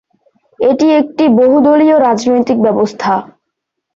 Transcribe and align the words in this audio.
এটি 0.59 0.87
একটি 0.91 1.23
বহুদলীয় 1.39 1.97
রাজনৈতিক 1.99 2.57
ব্যবস্থা। 2.61 3.13